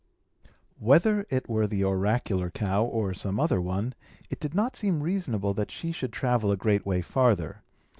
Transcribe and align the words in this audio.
Whether 0.79 1.27
it 1.29 1.47
were 1.47 1.67
the 1.67 1.83
oracular 1.83 2.49
cow 2.49 2.83
or 2.83 3.13
some 3.13 3.39
other 3.39 3.61
one, 3.61 3.93
it 4.31 4.39
did 4.39 4.55
not 4.55 4.75
seem 4.75 5.03
reasonable 5.03 5.53
that 5.53 5.69
she 5.69 5.91
should 5.91 6.11
travel 6.11 6.51
a 6.51 6.57
great 6.57 6.87
way 6.87 7.01
farther. 7.03 7.61